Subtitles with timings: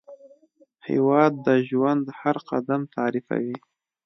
[0.87, 3.57] هېواد د ژوند هر قدم تعریفوي.